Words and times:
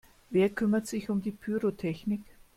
Wer 0.31 0.49
kümmert 0.49 0.87
sich 0.87 1.11
um 1.11 1.21
die 1.21 1.29
Pyrotechnik? 1.31 2.21